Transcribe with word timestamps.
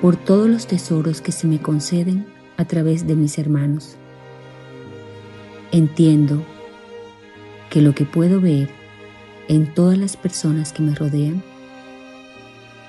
por 0.00 0.16
todos 0.16 0.48
los 0.48 0.66
tesoros 0.66 1.20
que 1.20 1.32
se 1.32 1.46
me 1.46 1.60
conceden 1.60 2.26
a 2.56 2.64
través 2.64 3.06
de 3.06 3.16
mis 3.16 3.38
hermanos. 3.38 3.96
Entiendo 5.72 6.42
que 7.68 7.82
lo 7.82 7.94
que 7.94 8.04
puedo 8.04 8.40
ver 8.40 8.70
en 9.48 9.72
todas 9.74 9.98
las 9.98 10.16
personas 10.16 10.72
que 10.72 10.82
me 10.82 10.94
rodean 10.94 11.42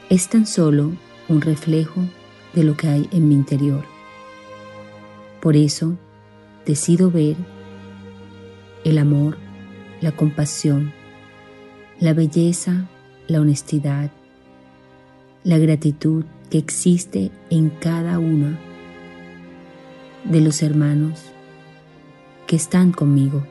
es 0.10 0.30
tan 0.30 0.46
solo 0.46 0.92
un 1.28 1.42
reflejo 1.42 2.02
de 2.54 2.64
lo 2.64 2.78
que 2.78 2.88
hay 2.88 3.10
en 3.12 3.28
mi 3.28 3.36
interior. 3.36 3.84
Por 5.42 5.56
eso 5.56 5.98
decido 6.66 7.12
ver 7.12 7.36
el 8.84 8.98
amor, 8.98 9.38
la 10.00 10.12
compasión, 10.12 10.94
la 12.00 12.14
belleza, 12.14 12.88
la 13.28 13.42
honestidad, 13.42 14.12
la 15.44 15.58
gratitud 15.58 16.26
que 16.52 16.58
existe 16.58 17.32
en 17.50 17.70
cada 17.70 18.20
uno 18.20 18.58
de 20.26 20.42
los 20.42 20.62
hermanos 20.62 21.32
que 22.46 22.58
están 22.58 22.92
conmigo, 22.92 23.48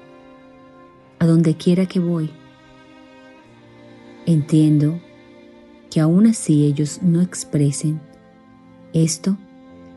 a 1.18 1.26
donde 1.26 1.56
quiera 1.56 1.86
que 1.86 1.98
voy. 1.98 2.30
Entiendo 4.26 5.00
que 5.90 6.00
aún 6.00 6.26
así 6.26 6.66
ellos 6.66 7.00
no 7.02 7.22
expresen, 7.22 8.02
esto 8.92 9.38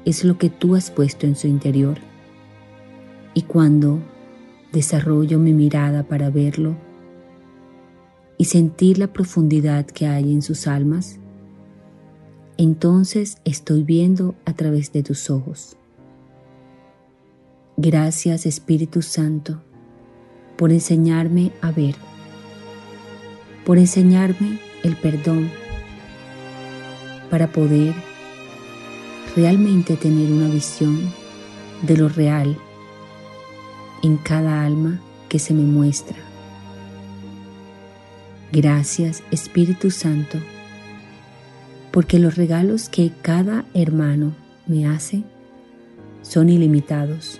es 0.05 0.23
lo 0.23 0.37
que 0.37 0.49
tú 0.49 0.75
has 0.75 0.89
puesto 0.89 1.27
en 1.27 1.35
su 1.35 1.47
interior. 1.47 1.97
Y 3.33 3.41
cuando 3.41 3.99
desarrollo 4.71 5.39
mi 5.39 5.51
mirada 5.51 6.03
para 6.03 6.29
verlo 6.29 6.77
y 8.37 8.45
sentir 8.45 8.97
la 8.97 9.11
profundidad 9.11 9.85
que 9.85 10.07
hay 10.07 10.31
en 10.31 10.41
sus 10.41 10.67
almas, 10.67 11.19
entonces 12.57 13.37
estoy 13.45 13.83
viendo 13.83 14.35
a 14.45 14.53
través 14.53 14.91
de 14.91 15.03
tus 15.03 15.29
ojos. 15.29 15.75
Gracias 17.77 18.45
Espíritu 18.45 19.01
Santo 19.01 19.61
por 20.57 20.71
enseñarme 20.71 21.51
a 21.61 21.71
ver, 21.71 21.95
por 23.65 23.77
enseñarme 23.77 24.59
el 24.83 24.95
perdón, 24.95 25.49
para 27.29 27.51
poder 27.51 27.95
realmente 29.35 29.95
tener 29.97 30.31
una 30.31 30.47
visión 30.47 31.11
de 31.81 31.97
lo 31.97 32.09
real 32.09 32.57
en 34.03 34.17
cada 34.17 34.63
alma 34.63 35.01
que 35.29 35.39
se 35.39 35.53
me 35.53 35.63
muestra. 35.63 36.17
Gracias 38.51 39.23
Espíritu 39.31 39.89
Santo 39.89 40.37
porque 41.93 42.17
los 42.17 42.37
regalos 42.37 42.89
que 42.89 43.11
cada 43.21 43.65
hermano 43.75 44.33
me 44.65 44.87
hace 44.87 45.23
son 46.23 46.49
ilimitados. 46.49 47.39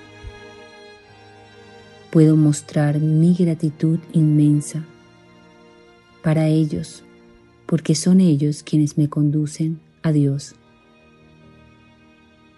Puedo 2.12 2.38
mostrar 2.38 3.00
mi 3.00 3.34
gratitud 3.34 3.98
inmensa 4.12 4.86
para 6.22 6.50
ellos, 6.50 7.04
porque 7.66 7.96
son 7.96 8.22
ellos 8.22 8.62
quienes 8.62 8.96
me 8.96 9.10
conducen 9.10 9.80
a 10.04 10.12
Dios. 10.12 10.54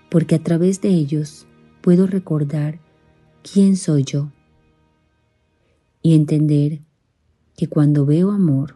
Porque 0.10 0.36
a 0.36 0.44
través 0.44 0.82
de 0.82 0.90
ellos 0.90 1.48
puedo 1.80 2.08
recordar 2.08 2.78
quién 3.42 3.78
soy 3.78 4.04
yo 4.04 4.34
y 6.02 6.14
entender 6.14 6.82
que 7.56 7.68
cuando 7.68 8.06
veo 8.06 8.32
amor, 8.32 8.76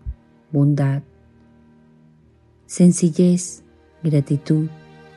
bondad, 0.53 1.03
sencillez, 2.69 3.63
gratitud, 4.03 4.67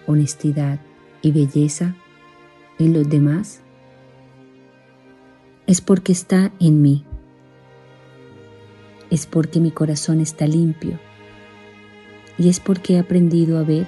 honestidad 0.06 0.80
y 1.20 1.32
belleza 1.32 1.94
en 2.78 2.94
los 2.94 3.10
demás, 3.10 3.60
es 5.66 5.82
porque 5.82 6.12
está 6.12 6.50
en 6.60 6.80
mí, 6.80 7.04
es 9.10 9.26
porque 9.26 9.60
mi 9.60 9.70
corazón 9.70 10.20
está 10.22 10.46
limpio 10.46 10.98
y 12.38 12.48
es 12.48 12.58
porque 12.58 12.94
he 12.94 12.98
aprendido 12.98 13.58
a 13.58 13.64
ver 13.64 13.86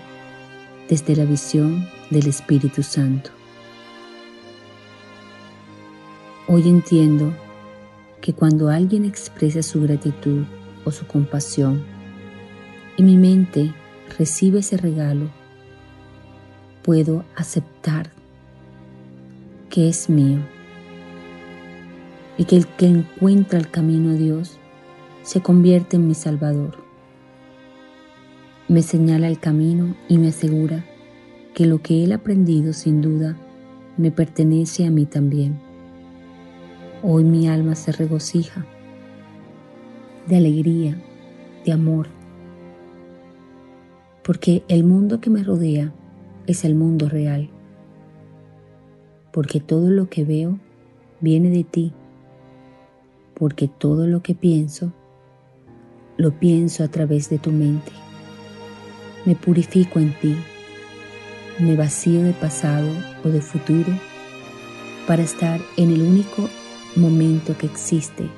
desde 0.91 1.16
la 1.16 1.25
visión 1.25 1.88
del 2.10 2.26
Espíritu 2.26 2.82
Santo. 2.82 3.31
Hoy 6.49 6.69
entiendo 6.69 7.32
que 8.20 8.34
cuando 8.34 8.69
alguien 8.69 9.06
expresa 9.06 9.62
su 9.62 9.81
gratitud 9.81 10.44
o 10.84 10.90
su 10.90 11.06
compasión 11.06 11.94
y 12.96 13.02
mi 13.02 13.17
mente 13.17 13.75
recibe 14.19 14.61
ese 14.61 14.76
regalo, 14.76 15.29
puedo 16.82 17.25
aceptar 17.35 18.11
que 19.70 19.88
es 19.88 20.08
mío 20.08 20.38
y 22.37 22.44
que 22.44 22.56
el 22.56 22.67
que 22.67 22.87
encuentra 22.87 23.58
el 23.58 23.70
camino 23.70 24.11
a 24.11 24.14
Dios 24.14 24.58
se 25.23 25.41
convierte 25.41 25.96
en 25.96 26.06
mi 26.06 26.14
Salvador. 26.14 26.76
Me 28.69 28.82
señala 28.82 29.29
el 29.29 29.38
camino 29.38 29.97
y 30.08 30.19
me 30.19 30.29
asegura 30.29 30.85
que 31.55 31.67
lo 31.67 31.81
que 31.82 32.05
Él 32.05 32.12
ha 32.12 32.17
aprendido 32.17 32.73
sin 32.73 33.00
duda 33.00 33.37
me 33.97 34.11
pertenece 34.11 34.87
a 34.87 34.90
mí 34.90 35.06
también. 35.06 35.61
Hoy 37.02 37.25
mi 37.25 37.49
alma 37.49 37.75
se 37.75 37.93
regocija 37.93 38.67
de 40.26 40.37
alegría, 40.37 40.97
de 41.64 41.73
amor, 41.73 42.08
porque 44.25 44.65
el 44.69 44.85
mundo 44.85 45.21
que 45.21 45.29
me 45.29 45.44
rodea 45.44 45.93
es 46.47 46.65
el 46.65 46.75
mundo 46.75 47.09
real, 47.09 47.50
porque 49.32 49.61
todo 49.61 49.91
lo 49.91 50.09
que 50.09 50.25
veo 50.25 50.59
viene 51.21 51.50
de 51.50 51.62
ti, 51.62 51.93
porque 53.35 53.69
todo 53.69 54.06
lo 54.06 54.23
que 54.23 54.35
pienso, 54.35 54.93
lo 56.17 56.38
pienso 56.38 56.85
a 56.85 56.88
través 56.88 57.29
de 57.29 57.38
tu 57.38 57.50
mente. 57.50 57.93
Me 59.26 59.35
purifico 59.35 59.99
en 59.99 60.15
ti, 60.21 60.35
me 61.59 61.76
vacío 61.76 62.23
de 62.23 62.32
pasado 62.32 62.88
o 63.25 63.29
de 63.29 63.43
futuro 63.43 63.93
para 65.06 65.23
estar 65.23 65.61
en 65.76 65.91
el 65.91 66.00
único 66.00 66.49
momento 66.97 67.59
que 67.59 67.67
existe, 67.67 68.29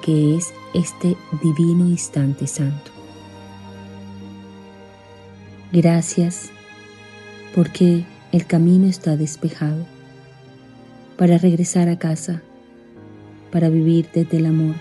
que 0.00 0.36
es 0.36 0.54
este 0.72 1.16
divino 1.42 1.86
instante 1.86 2.46
santo. 2.46 2.97
Gracias 5.70 6.48
porque 7.54 8.06
el 8.32 8.46
camino 8.46 8.86
está 8.86 9.18
despejado 9.18 9.84
para 11.18 11.36
regresar 11.36 11.90
a 11.90 11.98
casa, 11.98 12.42
para 13.52 13.68
vivir 13.68 14.08
desde 14.14 14.38
el 14.38 14.46
amor, 14.46 14.76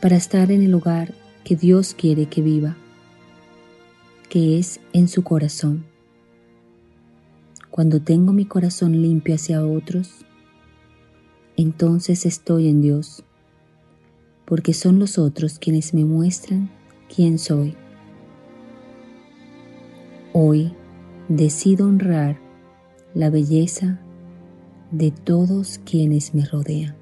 para 0.00 0.16
estar 0.16 0.50
en 0.50 0.62
el 0.62 0.72
lugar 0.72 1.14
que 1.44 1.54
Dios 1.54 1.94
quiere 1.94 2.26
que 2.26 2.42
viva, 2.42 2.76
que 4.28 4.58
es 4.58 4.80
en 4.92 5.06
su 5.06 5.22
corazón. 5.22 5.84
Cuando 7.70 8.02
tengo 8.02 8.32
mi 8.32 8.44
corazón 8.44 9.02
limpio 9.02 9.36
hacia 9.36 9.64
otros, 9.64 10.26
entonces 11.56 12.26
estoy 12.26 12.66
en 12.66 12.82
Dios, 12.82 13.22
porque 14.46 14.74
son 14.74 14.98
los 14.98 15.16
otros 15.16 15.60
quienes 15.60 15.94
me 15.94 16.04
muestran 16.04 16.70
quién 17.14 17.38
soy. 17.38 17.76
Hoy 20.34 20.72
decido 21.28 21.86
honrar 21.86 22.40
la 23.14 23.28
belleza 23.28 24.00
de 24.90 25.10
todos 25.10 25.78
quienes 25.84 26.34
me 26.34 26.46
rodean. 26.46 26.96